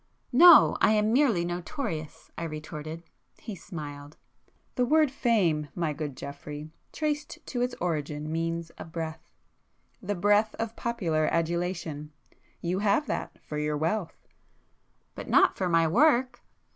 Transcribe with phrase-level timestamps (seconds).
[0.33, 0.77] "No.
[0.81, 3.03] I am merely notorious," I retorted.
[3.37, 4.17] He smiled.
[4.73, 10.75] "The word fame, my good Geoffrey, traced to its origin means 'a breath'—the breath of
[10.75, 12.11] popular adulation.
[12.61, 14.27] You have that—for your wealth."
[15.13, 16.41] "But not for my work!"